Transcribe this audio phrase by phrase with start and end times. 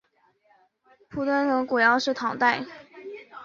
[1.11, 2.67] 铺墩古窑址的历史年代为唐代。